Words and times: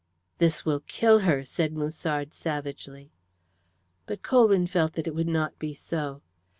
"This 0.39 0.65
will 0.65 0.79
kill 0.87 1.19
her," 1.19 1.45
said 1.45 1.73
Musard 1.73 2.33
savagely. 2.33 3.11
But 4.07 4.23
Colwyn 4.23 4.65
felt 4.65 4.93
that 4.93 5.05
it 5.05 5.13
would 5.13 5.27
not 5.29 5.59
be 5.59 5.75
so. 5.75 6.23